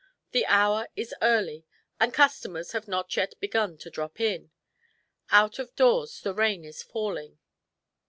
The 0.31 0.47
hour 0.47 0.87
is 0.95 1.13
early, 1.21 1.63
and 1.99 2.11
customers 2.11 2.71
have 2.71 2.87
not 2.87 3.15
yet 3.15 3.39
begun 3.39 3.77
to 3.77 3.89
drop 3.91 4.19
in. 4.19 4.49
Out 5.29 5.59
of 5.59 5.75
doors 5.75 6.21
the 6.21 6.33
rain 6.33 6.65
is 6.65 6.81
falling. 6.81 7.37